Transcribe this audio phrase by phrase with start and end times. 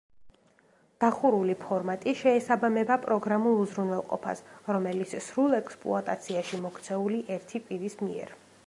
[1.03, 4.43] დახურული ფორმატი შეესაბამება პროგრამულ უზრუნველყოფას,
[4.79, 8.39] რომელიც სრულ ექსპლუატაციაში მოქცეული ერთი პირის მიერ.